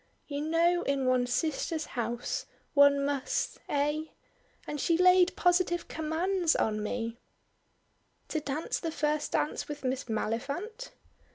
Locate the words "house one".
1.93-3.05